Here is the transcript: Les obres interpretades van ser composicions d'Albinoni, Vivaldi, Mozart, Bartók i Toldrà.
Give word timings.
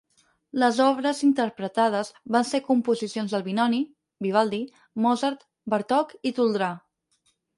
Les 0.61 0.77
obres 0.85 1.19
interpretades 1.27 2.09
van 2.35 2.47
ser 2.53 2.61
composicions 2.69 3.35
d'Albinoni, 3.35 3.81
Vivaldi, 4.27 4.61
Mozart, 5.05 5.45
Bartók 5.75 6.17
i 6.31 6.35
Toldrà. 6.41 6.71